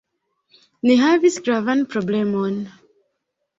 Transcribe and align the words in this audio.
Ni 0.91 0.95
havis 1.01 1.37
gravan 1.49 1.85
problemon. 1.93 2.59